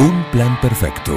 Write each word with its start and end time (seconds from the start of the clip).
Un 0.00 0.24
plan 0.32 0.58
perfecto. 0.60 1.12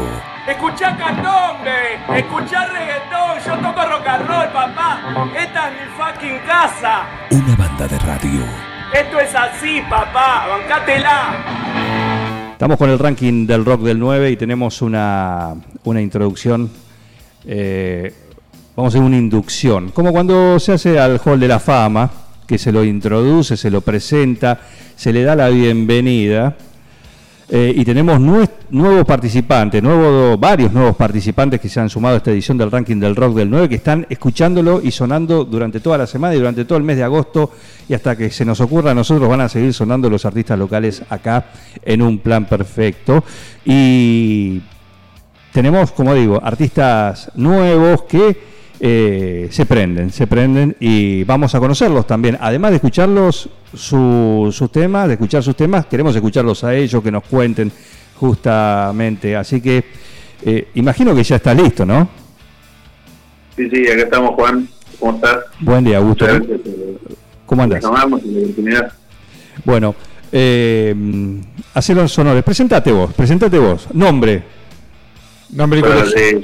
Escuchá 0.48 0.96
candombe, 0.98 1.96
escuchá 2.20 2.66
reggaetón, 2.68 3.40
yo 3.46 3.56
toco 3.58 3.82
rock 3.90 4.08
and 4.08 4.28
roll, 4.28 4.48
papá. 4.52 5.32
Esta 5.40 5.70
es 5.70 5.74
mi 5.74 5.88
fucking 5.98 6.40
casa. 6.46 7.06
Una 7.32 7.56
banda 7.56 7.88
de 7.88 7.98
radio. 8.00 8.42
Esto 8.94 9.20
es 9.20 9.34
así, 9.34 9.82
papá, 9.90 10.46
bancátela. 10.50 12.52
Estamos 12.52 12.78
con 12.78 12.90
el 12.90 13.00
ranking 13.00 13.48
del 13.48 13.64
rock 13.66 13.82
del 13.82 14.00
9 14.00 14.32
y 14.32 14.38
tenemos 14.38 14.82
una, 14.82 15.54
una 15.86 16.02
introducción. 16.02 16.70
eh, 17.46 18.14
vamos 18.76 18.94
a 18.94 18.98
hacer 18.98 19.06
una 19.06 19.18
inducción. 19.18 19.90
Como 19.92 20.12
cuando 20.12 20.60
se 20.60 20.74
hace 20.74 21.00
al 21.00 21.20
Hall 21.24 21.40
de 21.40 21.48
la 21.48 21.60
Fama, 21.60 22.10
que 22.46 22.58
se 22.58 22.72
lo 22.72 22.84
introduce, 22.84 23.56
se 23.56 23.72
lo 23.72 23.82
presenta, 23.82 24.60
se 24.96 25.14
le 25.14 25.24
da 25.24 25.36
la 25.36 25.48
bienvenida. 25.50 26.56
Eh, 27.50 27.74
y 27.76 27.84
tenemos 27.86 28.20
nue- 28.20 28.50
nuevos 28.74 29.06
participantes, 29.06 29.84
nuevos, 29.84 30.40
varios 30.40 30.74
nuevos 30.74 30.96
participantes 30.96 31.62
que 31.62 31.70
se 31.70 31.80
han 31.80 31.90
sumado 31.92 32.16
a 32.16 32.18
esta 32.18 32.32
edición 32.32 32.58
del 32.58 32.72
ranking 32.72 33.00
del 33.00 33.16
rock 33.16 33.36
del 33.36 33.50
9, 33.50 33.70
que 33.70 33.76
están 33.76 34.08
escuchándolo 34.10 34.82
y 34.84 34.90
sonando 34.90 35.46
durante 35.46 35.80
toda 35.80 35.98
la 36.00 36.08
semana 36.08 36.34
y 36.34 36.40
durante 36.40 36.66
todo 36.66 36.80
el 36.80 36.84
mes 36.84 36.98
de 36.98 37.04
agosto 37.04 37.52
y 37.88 37.94
hasta 37.94 38.16
que 38.16 38.32
se 38.32 38.44
nos 38.46 38.60
ocurra 38.62 38.90
a 38.92 38.96
nosotros 38.96 39.30
van 39.30 39.42
a 39.42 39.50
seguir 39.50 39.74
sonando 39.76 40.10
los 40.10 40.26
artistas 40.26 40.58
locales 40.58 41.04
acá 41.10 41.46
en 41.84 42.02
un 42.02 42.18
plan 42.18 42.46
perfecto. 42.46 43.24
Y 43.64 44.60
tenemos, 45.52 45.92
como 45.92 46.16
digo, 46.16 46.42
artistas 46.44 47.32
nuevos 47.36 48.04
que 48.04 48.54
eh, 48.80 49.50
se 49.52 49.68
prenden, 49.68 50.10
se 50.12 50.26
prenden 50.26 50.76
y 50.80 51.24
vamos 51.26 51.54
a 51.54 51.60
conocerlos 51.60 52.08
también. 52.08 52.40
Además 52.42 52.72
de 52.72 52.78
escucharlos, 52.78 53.50
su- 53.72 54.50
sus 54.52 54.72
temas, 54.72 55.08
de 55.08 55.14
escuchar 55.14 55.44
sus 55.44 55.56
temas, 55.56 55.86
queremos 55.86 56.16
escucharlos 56.16 56.64
a 56.64 56.74
ellos, 56.74 57.04
que 57.04 57.12
nos 57.12 57.24
cuenten 57.24 57.72
justamente. 58.24 59.36
Así 59.36 59.60
que 59.60 59.84
eh, 60.46 60.70
imagino 60.76 61.14
que 61.14 61.24
ya 61.24 61.36
está 61.36 61.54
listo, 61.54 61.86
¿no? 61.86 62.08
Sí, 63.58 63.70
sí, 63.70 63.86
acá 63.86 64.04
estamos, 64.04 64.32
Juan. 64.36 64.66
¿Cómo 64.98 65.16
estás? 65.16 65.40
Buen 65.60 65.84
día, 65.84 65.98
Augusto. 65.98 66.26
Gracias 66.26 66.62
por 66.62 67.18
¿Cómo 67.46 67.64
andás? 67.64 67.84
Bueno, 69.66 69.94
eh, 70.32 70.96
hacé 71.74 71.94
los 71.94 72.18
honores. 72.18 72.44
Presentate 72.44 72.94
vos, 72.94 73.14
presentate 73.14 73.60
vos. 73.60 73.90
Nombre. 73.94 74.42
Nombre 75.50 75.80
y 75.80 75.82
Bueno, 75.82 76.04
eh, 76.16 76.42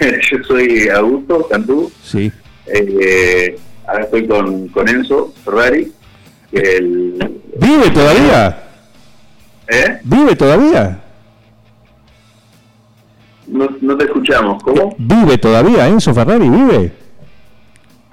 yo, 0.00 0.06
yo 0.38 0.44
soy 0.44 0.88
Augusto 0.88 1.46
Cantú. 1.48 1.92
Sí. 2.02 2.32
Eh, 2.66 3.56
ahora 3.86 4.02
estoy 4.02 4.26
con, 4.26 4.66
con 4.68 4.88
Enzo 4.88 5.32
Ferrari. 5.44 5.92
El, 6.50 7.40
¿Vive 7.60 7.90
todavía? 7.90 8.71
¿Eh? 9.72 9.98
¿Vive 10.04 10.36
todavía? 10.36 11.00
No, 13.46 13.68
no 13.80 13.96
te 13.96 14.04
escuchamos. 14.04 14.62
¿Cómo? 14.62 14.94
¿Vive 14.98 15.38
todavía? 15.38 15.88
¿Enzo 15.88 16.12
Ferrari 16.14 16.48
vive? 16.48 16.92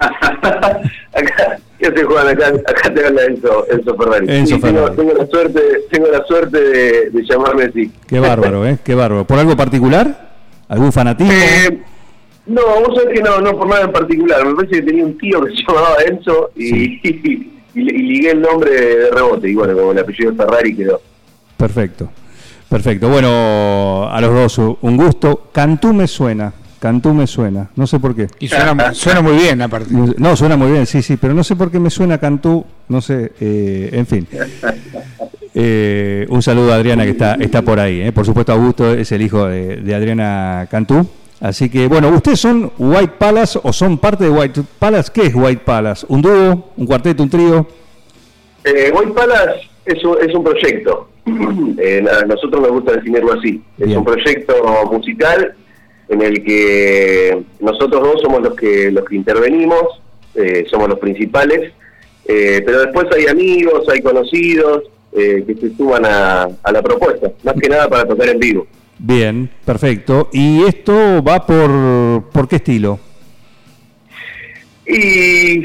acá, 0.00 1.58
¿qué 1.78 1.86
hace 1.86 2.04
Juan? 2.04 2.28
Acá, 2.28 2.48
acá 2.66 2.94
te 2.94 3.06
habla 3.06 3.24
Enzo, 3.24 3.66
Enzo 3.70 3.94
Ferrari. 3.96 4.26
Enzo 4.28 4.54
Sí, 4.56 4.60
tengo, 4.60 4.78
Ferrari. 4.78 4.96
tengo 4.96 5.12
la 5.14 5.26
suerte, 5.26 5.60
tengo 5.90 6.06
la 6.08 6.24
suerte 6.24 6.60
de, 6.60 7.10
de 7.10 7.22
llamarme 7.24 7.64
así. 7.64 7.92
Qué 8.06 8.18
bárbaro, 8.20 8.66
¿eh? 8.66 8.78
Qué 8.82 8.94
bárbaro. 8.94 9.26
¿Por 9.26 9.38
algo 9.38 9.54
particular? 9.56 10.30
¿Algún 10.68 10.92
fanatismo? 10.92 11.32
Eh, 11.32 11.82
no, 12.46 12.62
vos 12.86 12.96
sabés 12.98 13.14
que 13.18 13.22
no, 13.22 13.38
no 13.40 13.56
por 13.58 13.68
nada 13.68 13.82
en 13.82 13.92
particular. 13.92 14.44
Me 14.46 14.54
parece 14.54 14.76
que 14.76 14.82
tenía 14.82 15.04
un 15.04 15.18
tío 15.18 15.42
que 15.44 15.50
se 15.54 15.62
llamaba 15.66 15.96
Enzo 16.06 16.50
y, 16.56 17.06
y, 17.08 17.52
y 17.74 17.80
ligué 17.82 18.30
el 18.30 18.40
nombre 18.40 18.70
de 18.70 19.10
rebote. 19.10 19.50
Y 19.50 19.54
bueno, 19.54 19.74
como 19.76 19.92
el 19.92 19.98
apellido 19.98 20.34
Ferrari 20.34 20.74
quedó. 20.74 21.00
Perfecto. 21.60 22.10
Perfecto. 22.68 23.08
Bueno, 23.08 24.08
a 24.10 24.20
los 24.20 24.56
dos 24.56 24.76
un 24.80 24.96
gusto. 24.96 25.50
Cantú 25.52 25.92
me 25.92 26.06
suena. 26.06 26.52
Cantú 26.78 27.12
me 27.12 27.26
suena. 27.26 27.68
No 27.76 27.86
sé 27.86 28.00
por 28.00 28.16
qué. 28.16 28.26
Y 28.38 28.48
suena, 28.48 28.94
suena 28.94 29.20
muy 29.20 29.34
bien, 29.34 29.60
aparte. 29.60 29.92
No, 30.16 30.34
suena 30.34 30.56
muy 30.56 30.72
bien, 30.72 30.86
sí, 30.86 31.02
sí, 31.02 31.18
pero 31.18 31.34
no 31.34 31.44
sé 31.44 31.54
por 31.54 31.70
qué 31.70 31.78
me 31.78 31.90
suena 31.90 32.16
Cantú, 32.16 32.64
no 32.88 33.02
sé, 33.02 33.32
eh, 33.38 33.90
en 33.92 34.06
fin. 34.06 34.26
Eh, 35.54 36.26
un 36.30 36.40
saludo 36.42 36.72
a 36.72 36.76
Adriana 36.76 37.04
que 37.04 37.10
está, 37.10 37.34
está 37.34 37.60
por 37.60 37.78
ahí. 37.78 38.00
eh. 38.00 38.12
Por 38.12 38.24
supuesto, 38.24 38.52
Augusto 38.52 38.94
es 38.94 39.12
el 39.12 39.20
hijo 39.20 39.46
de, 39.46 39.76
de 39.76 39.94
Adriana 39.94 40.66
Cantú. 40.70 41.06
Así 41.40 41.68
que, 41.68 41.86
bueno, 41.86 42.08
¿ustedes 42.08 42.40
son 42.40 42.72
White 42.78 43.14
Palace 43.18 43.58
o 43.62 43.72
son 43.72 43.98
parte 43.98 44.24
de 44.24 44.30
White 44.30 44.62
Palace? 44.78 45.10
¿Qué 45.12 45.26
es 45.26 45.34
White 45.34 45.62
Palace? 45.64 46.06
¿Un 46.08 46.22
dúo? 46.22 46.70
¿Un 46.76 46.86
cuarteto? 46.86 47.22
¿Un 47.22 47.30
trío? 47.30 47.66
Eh, 48.64 48.90
White 48.94 49.12
Palace 49.12 49.60
es 49.84 50.02
un, 50.04 50.16
es 50.26 50.34
un 50.34 50.44
proyecto. 50.44 51.09
Eh, 51.26 52.04
a 52.10 52.24
nosotros 52.26 52.62
nos 52.62 52.70
gusta 52.72 52.92
definirlo 52.92 53.34
así. 53.34 53.62
Es 53.78 53.94
un 53.96 54.04
proyecto 54.04 54.54
musical 54.90 55.54
en 56.08 56.22
el 56.22 56.42
que 56.42 57.42
nosotros 57.60 58.02
dos 58.02 58.20
somos 58.22 58.42
los 58.42 58.54
que 58.54 58.90
los 58.90 59.04
que 59.04 59.16
intervenimos, 59.16 60.02
eh, 60.34 60.66
somos 60.68 60.88
los 60.88 60.98
principales, 60.98 61.72
eh, 62.26 62.62
pero 62.64 62.80
después 62.80 63.06
hay 63.16 63.26
amigos, 63.26 63.88
hay 63.88 64.00
conocidos 64.00 64.84
que 65.12 65.56
se 65.60 65.76
suman 65.76 66.04
a, 66.06 66.48
a 66.62 66.72
la 66.72 66.82
propuesta, 66.82 67.32
más 67.42 67.54
que 67.60 67.68
nada 67.68 67.88
para 67.88 68.06
tocar 68.06 68.28
en 68.28 68.38
vivo. 68.38 68.66
Bien, 68.96 69.50
perfecto. 69.64 70.28
¿Y 70.32 70.62
esto 70.62 71.20
va 71.22 71.44
por, 71.44 72.30
por 72.30 72.46
qué 72.46 72.56
estilo? 72.56 73.00
Y 74.86 75.62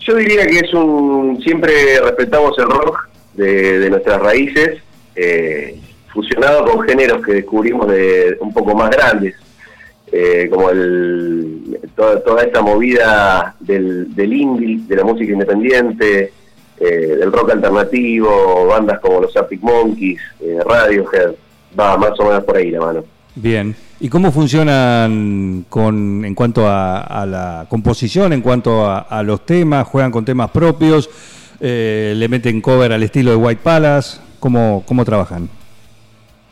yo 0.00 0.14
diría 0.16 0.46
que 0.46 0.58
es 0.58 0.74
un. 0.74 1.40
Siempre 1.42 1.72
respetamos 2.00 2.58
el 2.58 2.66
rock 2.66 3.08
de, 3.36 3.88
nuestras 3.90 4.20
raíces, 4.20 4.80
eh, 5.14 5.78
fusionado 6.08 6.64
con 6.64 6.86
géneros 6.86 7.24
que 7.24 7.34
descubrimos 7.34 7.88
de 7.88 8.36
un 8.40 8.52
poco 8.52 8.74
más 8.74 8.90
grandes, 8.90 9.34
eh, 10.12 10.48
como 10.50 10.70
el, 10.70 11.78
toda, 11.94 12.22
toda 12.22 12.42
esta 12.42 12.62
movida 12.62 13.54
del, 13.60 14.14
del 14.14 14.32
indie, 14.32 14.80
de 14.86 14.96
la 14.96 15.04
música 15.04 15.32
independiente, 15.32 16.32
eh, 16.78 17.16
del 17.18 17.32
rock 17.32 17.52
alternativo, 17.52 18.66
bandas 18.66 19.00
como 19.00 19.20
los 19.20 19.36
Arctic 19.36 19.62
Monkeys, 19.62 20.20
eh, 20.40 20.58
Radiohead, 20.64 21.32
va 21.78 21.96
más 21.96 22.18
o 22.20 22.24
menos 22.24 22.44
por 22.44 22.56
ahí 22.56 22.70
la 22.70 22.80
mano. 22.80 23.04
Bien. 23.34 23.74
¿Y 23.98 24.10
cómo 24.10 24.30
funcionan 24.30 25.64
con, 25.70 26.22
en 26.24 26.34
cuanto 26.34 26.66
a, 26.66 27.00
a 27.00 27.24
la 27.24 27.66
composición, 27.68 28.34
en 28.34 28.42
cuanto 28.42 28.84
a, 28.84 28.98
a 29.00 29.22
los 29.22 29.46
temas? 29.46 29.86
¿Juegan 29.86 30.10
con 30.10 30.24
temas 30.24 30.50
propios? 30.50 31.08
Eh, 31.60 32.12
¿Le 32.16 32.28
meten 32.28 32.60
cover 32.60 32.92
al 32.92 33.02
estilo 33.02 33.30
de 33.30 33.36
White 33.36 33.60
Palace? 33.62 34.20
¿Cómo, 34.40 34.84
cómo 34.86 35.04
trabajan? 35.04 35.48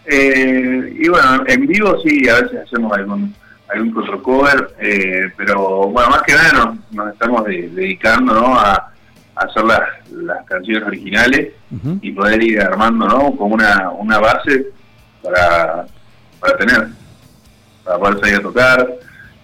Eh, 0.07 0.97
y 1.01 1.09
bueno, 1.09 1.45
en 1.47 1.67
vivo 1.67 1.97
sí, 2.03 2.29
a 2.29 2.41
veces 2.41 2.61
hacemos 2.67 2.93
algún, 2.93 3.35
algún 3.73 3.97
otro 4.03 4.23
cover, 4.23 4.75
eh, 4.81 5.23
pero 5.37 5.89
bueno, 5.89 6.11
más 6.11 6.23
que 6.23 6.35
nada 6.35 6.53
nos, 6.53 6.93
nos 6.93 7.13
estamos 7.13 7.45
de- 7.45 7.69
dedicando 7.71 8.35
¿no? 8.35 8.59
a, 8.59 8.73
a 8.75 8.91
hacer 9.45 9.65
las, 9.65 9.81
las 10.13 10.45
canciones 10.47 10.87
originales 10.87 11.53
y 12.03 12.13
poder 12.13 12.41
ir 12.43 12.61
armando 12.61 13.07
¿no? 13.07 13.35
como 13.37 13.55
una, 13.55 13.91
una 13.91 14.19
base 14.21 14.67
para, 15.23 15.87
para 16.39 16.57
tener, 16.59 16.89
para 17.85 17.99
poder 17.99 18.21
salir 18.21 18.35
a 18.37 18.41
tocar. 18.43 18.89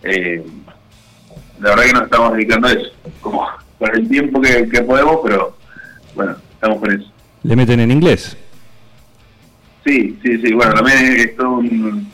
Eh, 0.03 0.45
la 1.61 1.71
verdad 1.71 1.85
que 1.85 1.93
nos 1.93 2.03
estamos 2.05 2.33
dedicando 2.35 2.69
a 2.69 2.73
eso, 2.73 2.91
como 3.21 3.47
con 3.81 3.97
el 3.97 4.09
tiempo 4.09 4.41
que, 4.41 4.69
que 4.69 4.83
podemos, 4.83 5.17
pero 5.25 5.57
bueno, 6.15 6.37
estamos 6.53 6.79
con 6.79 6.93
eso. 6.93 7.11
¿Le 7.43 7.57
meten 7.57 7.81
en 7.81 7.91
inglés? 7.91 8.37
Sí, 9.85 10.17
sí, 10.23 10.39
sí. 10.43 10.53
Bueno, 10.53 10.75
también 10.75 10.99
es 11.17 11.35
todo 11.37 11.53
un, 11.59 12.07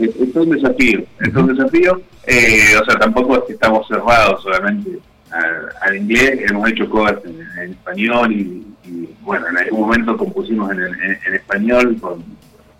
es, 0.00 0.32
todo 0.32 0.44
un 0.44 0.50
desafío. 0.50 1.02
Es 1.20 1.32
todo 1.32 1.44
un 1.44 1.56
desafío. 1.56 2.00
Eh, 2.26 2.76
o 2.80 2.84
sea, 2.84 2.98
tampoco 2.98 3.38
es 3.38 3.44
que 3.46 3.52
estamos 3.54 3.88
cerrados 3.88 4.42
solamente 4.42 4.98
al, 5.30 5.68
al 5.80 5.96
inglés. 5.96 6.38
Hemos 6.50 6.68
hecho 6.70 6.88
cosas 6.90 7.16
en, 7.24 7.40
en 7.64 7.70
español 7.72 8.30
y, 8.32 8.66
y, 8.86 9.08
bueno, 9.22 9.46
en 9.48 9.56
algún 9.58 9.80
momento 9.80 10.16
compusimos 10.18 10.70
en, 10.72 10.80
en- 10.82 11.18
en 11.26 11.34
español 11.34 11.96
con, 11.98 12.22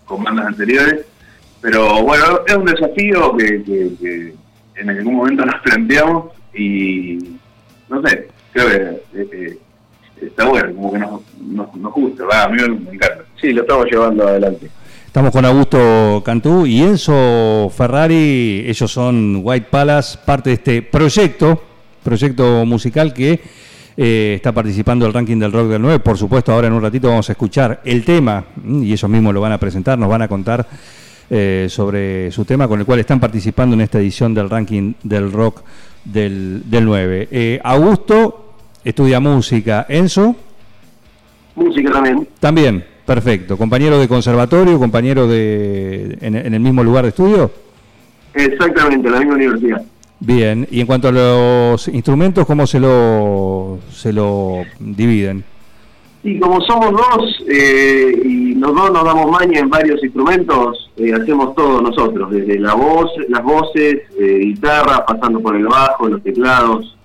con 0.05 0.23
bandas 0.23 0.45
anteriores. 0.45 1.05
Pero 1.61 2.03
bueno, 2.03 2.41
es 2.45 2.55
un 2.55 2.65
desafío 2.65 3.35
que, 3.35 3.63
que- 3.63 3.91
que 3.99 4.33
en 4.75 4.89
algún 4.91 5.15
momento 5.15 5.43
nos 5.45 5.59
planteamos 5.61 6.25
y 6.53 7.17
no 7.89 8.01
sé, 8.07 8.27
creo 8.53 8.67
que 8.67 9.19
eh, 9.19 9.29
eh, 9.31 9.57
está 10.21 10.45
bueno, 10.45 10.73
como 10.75 10.93
que 10.93 10.99
nos, 10.99 11.21
nos, 11.41 11.75
nos 11.75 11.93
gusta, 11.93 12.25
va, 12.25 12.43
a 12.43 12.49
mí 12.49 12.57
me 12.61 12.93
encanta. 12.93 13.23
Sí, 13.39 13.51
lo 13.51 13.61
estamos 13.61 13.85
llevando 13.89 14.27
adelante. 14.27 14.69
Estamos 15.05 15.31
con 15.31 15.43
Augusto 15.43 16.21
Cantú 16.23 16.67
y 16.67 16.81
Enzo 16.83 17.71
Ferrari, 17.75 18.65
ellos 18.67 18.91
son 18.91 19.41
White 19.43 19.67
Palace, 19.71 20.19
parte 20.23 20.51
de 20.51 20.53
este 20.53 20.81
proyecto, 20.83 21.63
proyecto 22.03 22.63
musical 22.65 23.11
que 23.11 23.41
eh, 23.97 24.35
está 24.35 24.51
participando 24.51 25.05
del 25.05 25.13
ranking 25.13 25.37
del 25.37 25.51
rock 25.51 25.67
del 25.67 25.81
9. 25.81 25.99
Por 25.99 26.17
supuesto, 26.17 26.53
ahora 26.53 26.67
en 26.67 26.73
un 26.73 26.81
ratito 26.81 27.09
vamos 27.09 27.27
a 27.27 27.31
escuchar 27.31 27.81
el 27.83 28.05
tema 28.05 28.45
y 28.63 28.93
ellos 28.93 29.09
mismos 29.09 29.33
lo 29.33 29.41
van 29.41 29.51
a 29.51 29.57
presentar, 29.57 29.97
nos 29.97 30.09
van 30.09 30.21
a 30.21 30.27
contar 30.27 30.65
eh, 31.29 31.67
sobre 31.69 32.31
su 32.31 32.45
tema 32.45 32.67
con 32.67 32.79
el 32.79 32.85
cual 32.85 32.99
están 32.99 33.19
participando 33.19 33.73
en 33.73 33.81
esta 33.81 33.99
edición 33.99 34.33
del 34.33 34.49
ranking 34.49 34.93
del 35.03 35.31
rock 35.31 35.63
del, 36.05 36.63
del 36.69 36.85
9. 36.85 37.27
Eh, 37.31 37.59
Augusto 37.63 38.53
estudia 38.83 39.19
música, 39.19 39.85
Enzo 39.89 40.35
Música 41.55 41.91
también. 41.91 42.27
también, 42.39 42.85
Perfecto. 43.05 43.57
¿Compañero 43.57 43.99
de 43.99 44.07
conservatorio, 44.07 44.77
compañero 44.77 45.27
de 45.27 46.17
en, 46.21 46.35
en 46.35 46.53
el 46.53 46.59
mismo 46.59 46.83
lugar 46.83 47.03
de 47.03 47.09
estudio? 47.09 47.51
Exactamente, 48.35 49.07
en 49.07 49.13
la 49.13 49.19
misma 49.19 49.35
universidad. 49.35 49.81
Bien. 50.19 50.67
Y 50.69 50.81
en 50.81 50.85
cuanto 50.85 51.07
a 51.07 51.11
los 51.11 51.87
instrumentos, 51.87 52.45
¿cómo 52.45 52.67
se 52.67 52.79
lo, 52.79 53.79
se 53.91 54.13
lo 54.13 54.63
dividen? 54.79 55.43
Y 56.23 56.37
como 56.39 56.59
somos 56.61 56.91
dos 56.91 57.43
eh, 57.49 58.11
y 58.25 58.48
los 58.59 58.75
dos 58.75 58.91
nos 58.91 59.03
damos 59.03 59.31
maña 59.31 59.59
en 59.59 59.69
varios 59.69 60.03
instrumentos, 60.03 60.89
eh, 60.97 61.13
hacemos 61.13 61.55
todo 61.55 61.81
nosotros, 61.81 62.29
desde 62.31 62.59
la 62.59 62.73
voz, 62.73 63.09
las 63.29 63.43
voces, 63.43 64.01
eh, 64.19 64.39
guitarra, 64.43 65.05
pasando 65.05 65.39
por 65.39 65.55
el 65.55 65.65
bajo, 65.65 66.07
los 66.07 66.21
teclados. 66.23 66.95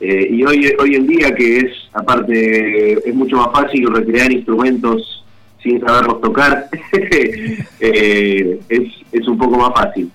Eh, 0.00 0.28
y 0.30 0.44
hoy 0.44 0.70
hoy 0.78 0.94
en 0.94 1.06
día 1.06 1.34
que 1.34 1.56
es, 1.58 1.72
aparte, 1.94 3.08
es 3.08 3.14
mucho 3.14 3.36
más 3.36 3.48
fácil 3.52 3.86
recrear 3.94 4.30
instrumentos 4.30 5.24
sin 5.62 5.80
saberlos 5.80 6.20
tocar, 6.20 6.68
eh, 7.80 8.60
es, 8.68 8.82
es 9.10 9.26
un 9.28 9.38
poco 9.38 9.56
más 9.58 9.70
fácil. 9.74 10.10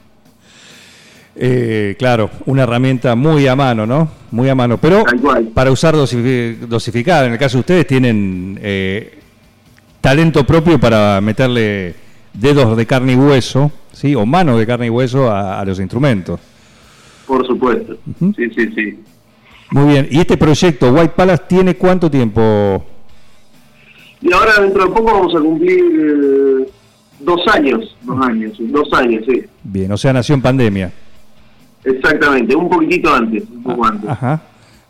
Eh, 1.36 1.96
claro, 1.98 2.30
una 2.46 2.64
herramienta 2.64 3.16
muy 3.16 3.48
a 3.48 3.56
mano, 3.56 3.86
¿no? 3.88 4.10
Muy 4.32 4.50
a 4.50 4.56
mano. 4.56 4.78
Pero 4.78 5.04
para 5.54 5.72
usar 5.72 5.96
dosifi- 5.96 6.58
dosificada, 6.60 7.26
en 7.26 7.34
el 7.34 7.40
caso 7.40 7.58
de 7.58 7.62
ustedes, 7.62 7.88
tienen 7.88 8.60
eh, 8.62 9.18
talento 10.02 10.46
propio 10.46 10.80
para 10.80 11.22
meterle 11.22 11.96
dedos 12.34 12.76
de 12.76 12.86
carne 12.86 13.14
y 13.14 13.16
hueso, 13.16 13.72
¿sí? 13.94 14.16
O 14.16 14.26
manos 14.26 14.58
de 14.60 14.68
carne 14.68 14.88
y 14.88 14.90
hueso 14.90 15.30
a, 15.32 15.60
a 15.60 15.66
los 15.66 15.80
instrumentos. 15.80 16.40
Por 17.28 17.46
supuesto. 17.48 17.98
Sí, 18.20 18.50
sí, 18.56 18.72
sí. 18.76 19.00
Muy 19.70 19.94
bien. 19.94 20.08
¿Y 20.12 20.20
este 20.20 20.36
proyecto, 20.36 20.92
White 20.92 21.14
Palace, 21.16 21.44
tiene 21.48 21.76
cuánto 21.76 22.12
tiempo? 22.12 22.86
Y 24.22 24.34
ahora 24.34 24.60
dentro 24.60 24.84
de 24.84 24.90
poco 24.90 25.06
vamos 25.06 25.36
a 25.36 25.40
cumplir 25.40 25.80
eh, 25.80 26.70
dos 27.20 27.42
años, 27.48 27.96
dos 28.02 28.28
años, 28.28 28.54
dos 28.60 28.94
años, 28.94 29.24
sí. 29.28 29.44
Bien, 29.64 29.92
o 29.92 29.98
sea, 29.98 30.14
nació 30.14 30.36
en 30.36 30.42
pandemia. 30.42 30.92
Exactamente, 31.84 32.56
un 32.56 32.70
poquitito 32.70 33.14
antes, 33.14 33.44
un 33.50 33.64
poco 33.64 33.86
antes. 33.86 34.10
Ajá. 34.10 34.42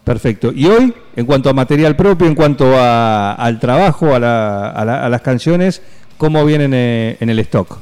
Perfecto. 0.04 0.52
Y 0.54 0.66
hoy, 0.66 0.94
en 1.16 1.26
cuanto 1.26 1.50
a 1.50 1.54
material 1.54 1.96
propio, 1.96 2.28
en 2.28 2.36
cuanto 2.36 2.76
a- 2.76 3.34
al 3.34 3.60
trabajo, 3.60 4.14
a, 4.16 4.20
la- 4.20 4.70
a 4.72 4.84
la- 4.86 5.06
a 5.06 5.10
las 5.10 5.22
canciones, 5.22 5.82
¿cómo 6.18 6.44
vienen 6.46 6.72
eh, 6.74 7.18
en 7.20 7.30
el 7.30 7.40
stock? 7.40 7.78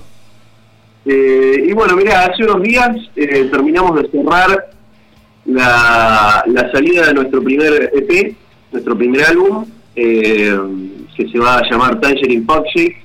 Eh, 1.06 1.64
y 1.68 1.74
bueno, 1.74 1.96
mira, 1.96 2.26
hace 2.26 2.44
unos 2.44 2.62
días 2.62 2.90
eh, 3.16 3.48
terminamos 3.52 4.02
de 4.02 4.10
cerrar 4.12 4.70
la, 5.46 6.44
salida 6.72 7.08
de 7.08 7.14
nuestro 7.14 7.42
primer 7.42 7.92
EP, 7.96 8.36
nuestro 8.72 8.98
primer 8.98 9.26
álbum, 9.26 9.66
eh, 9.96 10.56
que 11.16 11.28
se 11.30 11.40
va 11.40 11.58
a 11.60 11.70
llamar 11.70 12.00
Tangerine 12.00 12.46
Pop 12.46 12.66
Shake. 12.76 12.98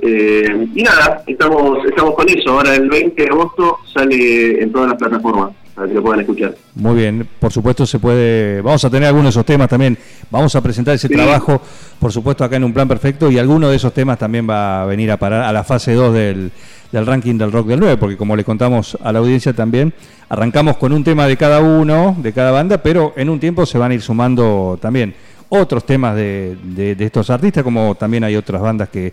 Eh, 0.00 0.66
y 0.74 0.82
nada, 0.82 1.22
estamos 1.26 1.78
estamos 1.86 2.14
con 2.14 2.28
eso. 2.28 2.50
Ahora 2.50 2.74
el 2.74 2.88
20 2.88 3.20
de 3.22 3.28
agosto 3.30 3.78
sale 3.94 4.62
en 4.62 4.70
todas 4.70 4.90
las 4.90 4.98
plataformas 4.98 5.52
para 5.76 5.86
que 5.88 5.94
lo 5.94 6.02
puedan 6.02 6.20
escuchar. 6.20 6.54
Muy 6.74 6.94
bien, 6.96 7.28
por 7.38 7.52
supuesto 7.52 7.84
se 7.86 7.98
puede, 7.98 8.62
vamos 8.62 8.82
a 8.84 8.90
tener 8.90 9.06
algunos 9.08 9.26
de 9.26 9.30
esos 9.38 9.44
temas 9.46 9.68
también, 9.68 9.96
vamos 10.30 10.56
a 10.56 10.60
presentar 10.62 10.94
ese 10.94 11.06
Sí. 11.06 11.14
trabajo, 11.14 11.60
por 12.00 12.10
supuesto 12.10 12.42
acá 12.44 12.56
en 12.56 12.64
un 12.64 12.72
plan 12.72 12.88
perfecto 12.88 13.30
y 13.30 13.38
alguno 13.38 13.68
de 13.68 13.76
esos 13.76 13.92
temas 13.92 14.18
también 14.18 14.48
va 14.48 14.82
a 14.82 14.86
venir 14.86 15.10
a 15.12 15.18
parar 15.18 15.42
a 15.42 15.52
la 15.52 15.62
fase 15.64 15.92
2 15.92 16.14
del, 16.14 16.50
del 16.90 17.06
ranking 17.06 17.36
del 17.36 17.52
rock 17.52 17.66
del 17.68 17.78
9, 17.80 17.98
porque 17.98 18.16
como 18.16 18.34
le 18.34 18.42
contamos 18.42 18.96
a 19.04 19.12
la 19.12 19.18
audiencia 19.18 19.52
también, 19.52 19.92
arrancamos 20.30 20.78
con 20.78 20.92
un 20.92 21.04
tema 21.04 21.26
de 21.26 21.36
cada 21.36 21.60
uno, 21.60 22.16
de 22.18 22.32
cada 22.32 22.50
banda, 22.52 22.78
pero 22.82 23.12
en 23.16 23.28
un 23.28 23.38
tiempo 23.38 23.66
se 23.66 23.76
van 23.76 23.90
a 23.90 23.94
ir 23.94 24.00
sumando 24.02 24.78
también 24.80 25.14
otros 25.50 25.84
temas 25.84 26.16
de, 26.16 26.56
de- 26.64 26.94
de 26.96 27.04
estos 27.04 27.28
artistas, 27.30 27.62
como 27.62 27.94
también 27.94 28.24
hay 28.24 28.34
otras 28.34 28.60
bandas 28.62 28.88
que, 28.88 29.12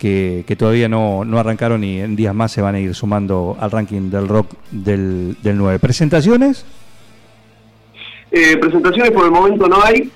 que, 0.00 0.44
que 0.46 0.56
todavía 0.56 0.88
no, 0.88 1.26
no 1.26 1.38
arrancaron 1.38 1.84
y 1.84 2.00
en 2.00 2.16
días 2.16 2.34
más 2.34 2.50
se 2.50 2.62
van 2.62 2.74
a 2.74 2.80
ir 2.80 2.94
sumando 2.94 3.56
al 3.60 3.70
ranking 3.70 4.10
del 4.10 4.26
rock 4.28 4.54
del, 4.70 5.36
del 5.42 5.58
9. 5.58 5.78
¿Presentaciones? 5.78 6.64
Eh, 8.32 8.56
presentaciones 8.56 9.10
por 9.10 9.26
el 9.26 9.30
momento 9.30 9.68
no 9.68 9.76
hay, 9.84 10.10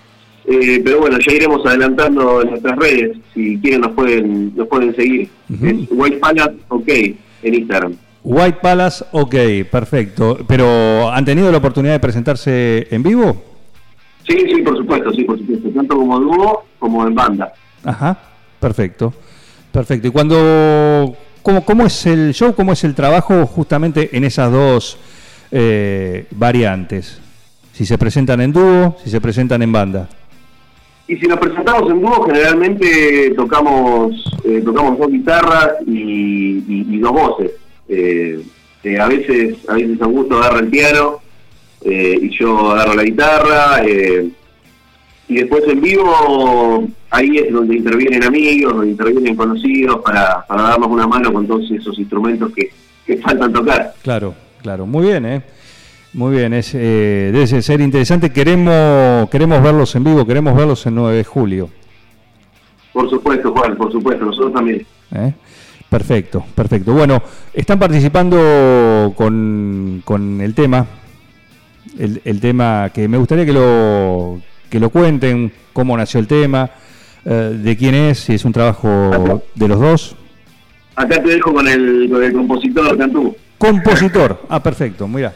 eh, 0.47 0.81
pero 0.83 1.01
bueno, 1.01 1.19
ya 1.19 1.33
iremos 1.35 1.65
adelantando 1.67 2.41
en 2.41 2.51
nuestras 2.51 2.79
redes. 2.79 3.19
Si 3.35 3.59
quieren 3.59 3.83
nos 3.83 3.93
pueden 3.93 4.57
nos 4.57 4.67
pueden 4.69 4.97
seguir. 4.97 5.29
Es 5.51 5.89
White 5.91 6.17
Palace 6.17 6.57
OK 6.69 6.89
en 7.43 7.55
Instagram. 7.55 7.95
White 8.23 8.59
Palace, 8.63 9.05
ok, 9.13 9.35
perfecto. 9.71 10.39
Pero 10.49 11.11
¿han 11.13 11.27
tenido 11.27 11.53
la 11.53 11.59
oportunidad 11.59 11.93
de 11.93 12.01
presentarse 12.01 12.87
en 12.91 13.03
vivo? 13.03 13.37
Sí, 14.27 14.39
sí, 14.51 14.63
por 14.63 14.79
supuesto, 14.79 15.13
sí, 15.13 15.25
por 15.25 15.39
supuesto. 15.39 15.69
Tanto 15.69 15.95
como 15.95 16.19
dúo 16.21 16.65
como 16.79 17.07
en 17.07 17.15
banda. 17.15 17.53
Ajá, 17.85 18.19
perfecto. 18.59 19.13
Perfecto. 19.75 20.07
¿Y 20.07 20.11
cuando 20.13 21.17
cómo, 21.43 21.87
es 21.87 22.07
el 22.07 22.33
show, 22.33 22.55
cómo 22.55 22.75
es 22.75 22.85
el 22.85 22.95
trabajo 22.95 23.45
justamente 23.45 24.17
en 24.17 24.23
esas 24.23 24.53
dos 24.53 24.97
eh, 25.51 26.27
variantes? 26.31 27.21
Si 27.73 27.85
se 27.85 27.99
presentan 27.99 28.41
en 28.41 28.53
dúo, 28.53 28.97
si 29.03 29.11
se 29.11 29.21
presentan 29.21 29.63
en 29.63 29.73
banda. 29.73 30.09
Y 31.09 31.17
si 31.17 31.27
nos 31.27 31.41
presentamos 31.41 31.91
en 31.91 32.01
dúo, 32.01 32.23
generalmente 32.23 33.35
tocamos 33.35 34.25
eh, 34.45 34.63
tocamos 34.65 34.97
dos 34.97 35.11
guitarras 35.11 35.71
y, 35.89 37.01
dos 37.01 37.13
voces. 37.13 37.51
Eh, 37.89 38.45
a 39.01 39.09
veces 39.09 39.57
a 39.67 39.75
veces 39.75 40.01
Augusto 40.01 40.39
agarra 40.39 40.61
el 40.61 40.69
piano 40.69 41.19
y 41.85 42.31
yo 42.39 42.71
agarro 42.71 42.95
la 42.95 43.03
guitarra. 43.03 43.83
y 45.27 45.35
después 45.35 45.65
en 45.67 45.81
vivo, 45.81 46.87
ahí 47.15 47.39
es 47.39 47.53
donde 47.53 47.77
intervienen 47.77 48.25
amigos, 48.25 48.75
donde 48.75 48.91
intervienen 48.91 49.37
conocidos 49.37 50.01
para, 50.05 50.45
para 50.47 50.63
darnos 50.63 50.89
una 50.89 51.07
mano 51.07 51.33
con 51.33 51.47
todos 51.47 51.71
esos 51.71 51.97
instrumentos 51.99 52.53
que, 52.53 52.71
que 53.07 53.19
faltan 53.19 53.53
tocar. 53.53 53.95
Claro, 54.03 54.35
claro. 54.61 54.87
Muy 54.87 55.07
bien, 55.07 55.25
¿eh? 55.25 55.43
Muy 56.13 56.37
bien, 56.37 56.53
es, 56.53 56.75
eh, 56.75 57.31
debe 57.33 57.63
ser 57.63 57.81
interesante. 57.81 58.31
Queremos, 58.31 59.29
queremos 59.31 59.63
verlos 59.63 59.95
en 59.95 60.05
vivo, 60.05 60.27
queremos 60.27 60.57
verlos 60.57 60.85
el 60.87 60.95
9 60.95 61.17
de 61.17 61.25
julio. 61.25 61.71
Por 62.93 63.09
supuesto, 63.11 63.53
Juan, 63.53 63.77
por 63.77 63.91
supuesto, 63.91 64.25
nosotros 64.25 64.53
también. 64.53 64.87
¿eh? 65.15 65.33
Perfecto, 65.89 66.45
perfecto. 66.55 66.93
Bueno, 66.93 67.23
están 67.53 67.79
participando 67.79 69.13
con, 69.17 70.03
con 70.05 70.41
el 70.41 70.55
tema, 70.55 70.87
el, 71.99 72.21
el 72.25 72.41
tema 72.41 72.91
que 72.93 73.07
me 73.09 73.19
gustaría 73.19 73.47
que 73.47 73.53
lo, 73.53 74.41
que 74.71 74.81
lo 74.81 74.91
cuenten, 74.91 75.53
cómo 75.73 75.97
nació 75.97 76.21
el 76.21 76.27
tema, 76.27 76.71
de 77.31 77.77
quién 77.77 77.95
es, 77.95 78.19
si 78.21 78.35
es 78.35 78.45
un 78.45 78.53
trabajo 78.53 79.43
de 79.55 79.69
los 79.69 79.81
dos. 79.81 80.17
Acá 80.97 81.23
te 81.23 81.31
dejo 81.31 81.53
con 81.53 81.67
el, 81.67 82.09
con 82.11 82.23
el 82.23 82.33
compositor 82.33 82.97
Cantú. 82.99 83.37
Compositor, 83.59 84.43
ah, 84.49 84.63
perfecto, 84.63 85.09
mira, 85.09 85.33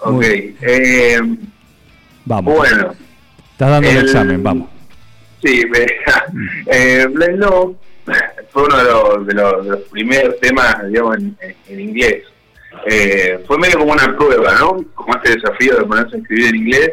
Ok. 0.00 0.14
Muy 0.14 0.56
Eh, 0.60 1.20
vamos. 2.24 2.56
bueno, 2.56 2.92
Estás 3.52 3.70
dando 3.70 3.88
el, 3.88 3.96
el- 3.98 4.04
examen, 4.04 4.42
vamos. 4.42 4.68
sí, 5.44 5.62
me, 5.70 5.86
eh, 6.66 7.06
Blind 7.06 7.38
Love 7.38 7.76
fue 8.50 8.64
uno 8.64 8.76
de 8.78 8.84
los, 8.84 9.26
de 9.28 9.34
los, 9.34 9.64
de 9.64 9.70
los 9.70 9.80
primeros 9.90 10.40
temas, 10.40 10.88
digamos, 10.88 11.16
en, 11.18 11.36
en- 11.40 11.56
en 11.68 11.80
inglés. 11.80 12.24
Eh, 12.90 13.38
fue 13.46 13.58
medio 13.58 13.78
como 13.78 13.92
una 13.92 14.16
prueba, 14.16 14.58
¿no? 14.58 14.84
Como 14.94 15.14
este 15.14 15.36
desafío 15.36 15.76
de 15.76 15.84
ponerse 15.84 16.16
a 16.16 16.18
escribir 16.18 16.46
en 16.48 16.56
inglés. 16.56 16.90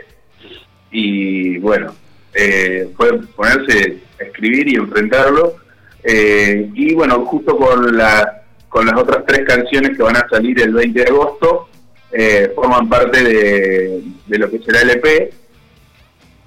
Y 0.92 1.58
bueno, 1.60 1.94
eh, 2.34 2.90
ponerse 3.36 3.98
a 4.20 4.24
escribir 4.24 4.68
y 4.70 4.76
enfrentarlo. 4.76 5.56
Eh, 6.04 6.70
y 6.74 6.94
bueno, 6.94 7.26
justo 7.26 7.58
con, 7.58 7.96
la, 7.98 8.44
con 8.70 8.86
las 8.86 8.98
otras 8.98 9.26
tres 9.28 9.42
canciones 9.48 9.96
que 9.98 10.04
van 10.04 10.16
a 10.18 10.28
salir 10.30 10.62
el 10.62 10.74
20 10.74 11.00
de 11.00 11.08
agosto, 11.10 11.68
eh, 12.12 12.52
forman 12.56 12.88
parte 12.90 13.24
de, 13.24 14.02
de 14.28 14.38
lo 14.38 14.50
que 14.50 14.60
será 14.60 14.82
el 14.82 14.90
EP, 14.92 15.34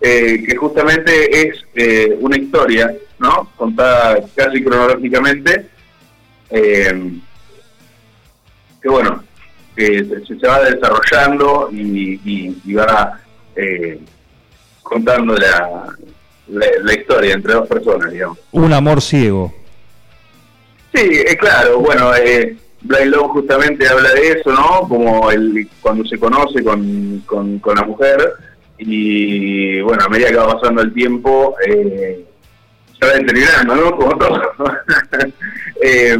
eh, 0.01 0.43
que 0.45 0.57
justamente 0.57 1.49
es 1.49 1.65
una 2.21 2.37
historia, 2.37 2.93
¿no? 3.19 3.51
Contada 3.57 4.19
casi 4.35 4.63
cronológicamente, 4.65 5.67
que 8.83 8.89
bueno, 8.89 9.23
que 9.77 10.05
se, 10.27 10.35
va 10.47 10.63
desarrollando 10.65 11.71
y, 11.73 12.21
y- 12.25 12.61
y 12.65 12.75
va 12.75 13.21
contando 14.83 15.35
la, 15.37 15.87
la, 16.49 16.67
la 16.83 16.93
historia 16.95 17.35
entre 17.35 17.55
dos 17.55 17.69
personas, 17.69 18.11
digamos. 18.13 18.39
Un 18.53 18.73
amor 18.73 19.01
ciego. 19.01 19.53
Sí, 20.95 21.01
es 21.27 21.37
claro, 21.37 21.79
bueno, 21.81 22.15
eh, 22.15 22.57
Blind 22.83 23.15
Love 23.15 23.31
justamente 23.33 23.89
habla 23.89 24.11
de 24.13 24.33
eso, 24.33 24.51
¿no? 24.53 24.87
Como 24.89 25.31
el, 25.31 25.69
cuando 25.81 26.05
se 26.05 26.19
conoce 26.19 26.63
con, 26.63 27.23
con, 27.25 27.59
con 27.61 27.77
la 27.77 27.83
mujer 27.85 28.19
y 28.79 29.81
bueno, 29.81 30.05
a 30.05 30.09
medida 30.09 30.29
que 30.29 30.37
va 30.37 30.55
pasando 30.59 30.83
el 30.83 30.93
tiempo, 30.93 31.55
eh, 31.67 32.25
se 32.99 33.07
va 33.07 33.13
deteriorando, 33.15 33.75
¿no? 33.77 33.97
Como 33.97 34.19
todo. 34.19 34.43
Eh, 35.85 36.17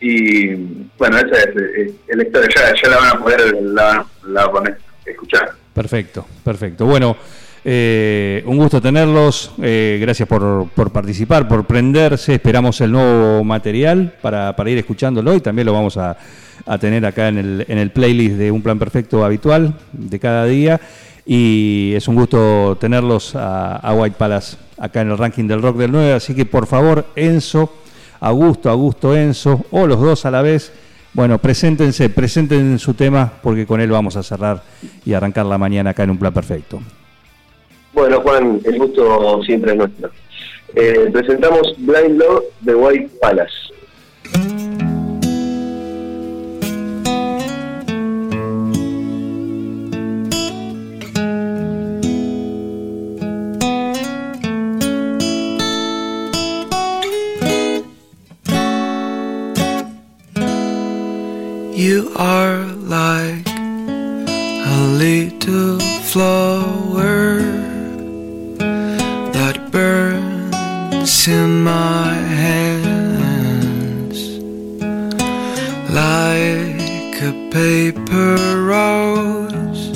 y 0.00 0.54
bueno, 0.96 1.18
esa 1.18 1.36
es, 1.42 1.56
es- 1.56 1.92
es 2.08 2.16
la 2.16 2.22
historia, 2.22 2.48
ya, 2.56 2.74
ya 2.82 2.88
la 2.88 2.96
van 2.98 3.08
a 3.16 3.18
poder 3.22 3.54
la, 3.62 4.06
la 4.28 4.46
van 4.46 4.68
a 4.68 4.76
escuchar. 5.04 5.52
Perfecto, 5.74 6.24
perfecto. 6.42 6.86
Bueno, 6.86 7.16
Eh, 7.68 8.44
un 8.46 8.58
gusto 8.58 8.80
tenerlos, 8.80 9.50
eh, 9.60 9.98
gracias 10.00 10.28
por, 10.28 10.68
por 10.68 10.92
participar, 10.92 11.48
por 11.48 11.66
prenderse, 11.66 12.34
esperamos 12.34 12.80
el 12.80 12.92
nuevo 12.92 13.42
material 13.42 14.14
para, 14.22 14.54
ir 14.66 14.78
escuchándolo 14.78 15.34
y 15.34 15.40
también 15.40 15.66
lo 15.66 15.72
vamos 15.72 15.96
a, 15.96 16.16
tener 16.78 17.04
acá 17.04 17.26
en 17.26 17.38
el, 17.38 17.64
en 17.66 17.78
el 17.78 17.90
playlist 17.90 18.36
de 18.36 18.52
Un 18.52 18.62
Plan 18.62 18.78
Perfecto 18.78 19.24
habitual 19.24 19.74
de 19.92 20.18
cada 20.20 20.44
día 20.44 20.80
y 21.26 21.92
es 21.96 22.06
un 22.06 22.14
gusto 22.14 22.78
tenerlos 22.80 23.34
a, 23.34 23.78
a 23.78 23.94
White 23.94 24.14
Palace 24.16 24.56
acá 24.78 25.00
en 25.00 25.10
el 25.10 25.18
ranking 25.18 25.48
del 25.48 25.60
rock 25.60 25.78
del 25.78 25.90
9, 25.90 26.12
así 26.12 26.36
que 26.36 26.46
por 26.46 26.68
favor 26.68 27.04
Enzo, 27.16 27.72
Augusto, 28.20 28.70
Augusto, 28.70 29.16
Enzo 29.16 29.66
o 29.72 29.88
los 29.88 30.00
dos 30.00 30.24
a 30.24 30.30
la 30.30 30.40
vez. 30.40 30.72
Bueno, 31.14 31.38
preséntense, 31.38 32.10
presenten 32.10 32.78
su 32.78 32.94
tema 32.94 33.32
porque 33.42 33.66
con 33.66 33.80
él 33.80 33.90
vamos 33.90 34.14
a 34.14 34.22
cerrar 34.22 34.62
y 35.04 35.14
arrancar 35.14 35.46
la 35.46 35.58
mañana 35.58 35.90
acá 35.90 36.04
en 36.04 36.10
un 36.10 36.18
plan 36.18 36.32
perfecto. 36.32 36.80
Bueno, 37.96 38.20
Juan, 38.20 38.60
el 38.62 38.78
gusto 38.78 39.42
siempre 39.44 39.72
es 39.72 39.78
nuestro. 39.78 40.10
Eh, 40.74 41.08
presentamos 41.10 41.74
Blind 41.78 42.18
Love 42.18 42.44
de 42.60 42.74
White 42.74 43.10
Palace. 43.22 43.54
You 61.74 62.12
are 62.18 62.62
like 62.84 63.48
a 63.48 64.86
little 64.98 65.80
flower 66.02 67.75
burns 71.06 71.28
in 71.28 71.62
my 71.62 72.14
hands 72.14 72.98
like 75.88 77.22
a 77.22 77.32
paper 77.52 78.64
rose. 78.64 79.92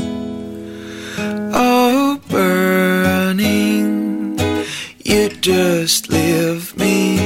Oh, 1.52 2.20
burning, 2.28 4.38
you 5.04 5.30
just 5.40 6.10
leave 6.10 6.76
me 6.78 7.18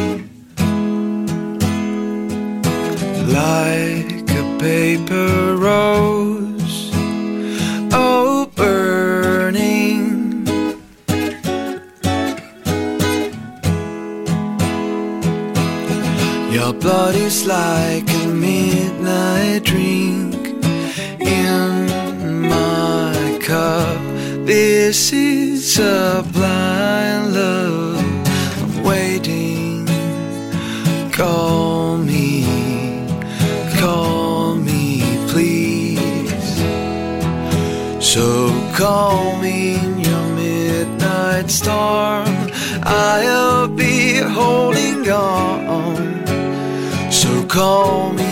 like 3.26 4.30
a 4.30 4.56
paper 4.58 5.56
rose. 5.56 6.53
Is 17.24 17.46
like 17.46 18.06
a 18.22 18.26
midnight 18.26 19.62
drink 19.64 20.34
in 21.20 22.40
my 22.42 23.38
cup. 23.40 23.98
This 24.44 25.10
is 25.10 25.78
a 25.78 26.22
blind 26.34 27.32
love. 27.32 28.04
I'm 28.62 28.82
waiting. 28.84 29.86
Call 31.12 31.96
me, 31.96 32.44
call 33.80 34.56
me, 34.56 35.00
please. 35.28 36.48
So 38.04 38.24
call 38.74 39.38
me 39.38 39.76
in 39.76 39.98
your 40.00 40.26
midnight 40.42 41.50
storm. 41.50 42.28
I'll 42.82 43.68
be 43.68 44.18
holding 44.18 45.08
on. 45.08 45.53
Call 47.54 48.12
me 48.14 48.23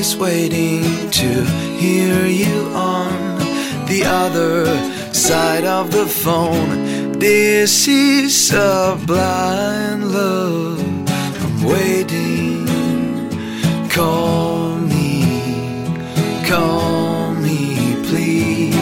waiting 0.00 1.10
to 1.10 1.44
hear 1.78 2.24
you 2.24 2.68
on 2.72 3.38
the 3.86 4.02
other 4.02 4.64
side 5.12 5.64
of 5.64 5.90
the 5.90 6.06
phone. 6.06 7.12
This 7.18 7.86
is 7.86 8.50
a 8.50 8.98
blind 9.06 10.10
love. 10.10 10.80
I'm 11.42 11.62
waiting. 11.64 12.66
Call 13.90 14.76
me, 14.76 15.22
call 16.48 17.34
me, 17.34 17.94
please. 18.08 18.74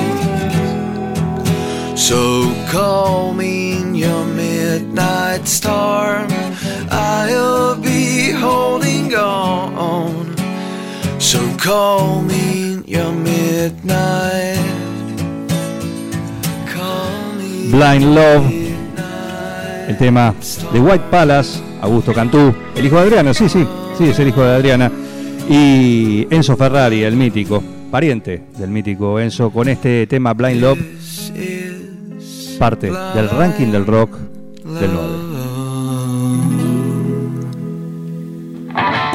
So 2.00 2.54
call 2.70 3.34
me 3.34 3.80
in 3.80 3.96
your 3.96 4.24
midnight 4.24 5.48
storm. 5.48 6.28
I'll 6.92 7.74
be. 7.74 7.98
So 8.40 8.77
call 11.68 12.22
me 12.22 12.82
your 12.86 13.12
midnight. 13.12 14.56
Call 16.72 17.34
me 17.36 17.70
Blind 17.70 18.14
Love, 18.14 18.46
midnight 18.46 19.88
el 19.88 19.98
tema 19.98 20.34
de 20.72 20.80
White 20.80 21.04
Palace, 21.10 21.60
Augusto 21.82 22.14
Cantú, 22.14 22.54
el 22.74 22.86
hijo 22.86 22.96
de 22.96 23.02
Adriana, 23.02 23.34
sí, 23.34 23.50
sí, 23.50 23.66
sí, 23.98 24.04
es 24.04 24.18
el 24.18 24.28
hijo 24.28 24.42
de 24.42 24.56
Adriana, 24.56 24.90
y 25.48 26.26
Enzo 26.30 26.56
Ferrari, 26.56 27.02
el 27.02 27.16
mítico, 27.16 27.62
pariente 27.90 28.44
del 28.56 28.70
mítico 28.70 29.20
Enzo, 29.20 29.50
con 29.50 29.68
este 29.68 30.06
tema 30.06 30.32
Blind 30.32 30.62
Love, 30.62 30.80
parte 32.58 32.90
del 33.14 33.28
ranking 33.28 33.70
del 33.70 33.84
rock 33.84 34.16
del 34.64 34.90
9. 34.92 35.08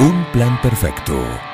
Un 0.00 0.26
plan 0.32 0.60
perfecto. 0.62 1.14